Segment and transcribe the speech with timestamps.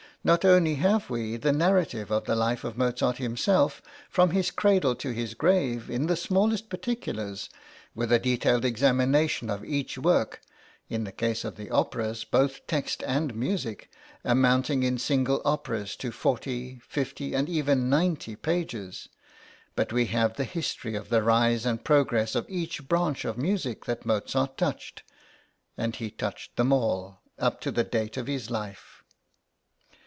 [0.23, 4.93] Not only have we the narrative of the life of Mozart himself from his cradle
[4.97, 7.49] to his grave in the smallest particulars,
[7.95, 10.39] with a detailed examination of each work
[10.89, 13.89] in the case of the operas, both text and music,
[14.23, 19.09] amounting in single operas to forty, fifty, and even ninety pages
[19.75, 23.85] but we have the history of the rise and progress of each branch of music
[23.85, 25.01] that Mozart touched
[25.75, 28.99] and he touched them all up to the date of his life.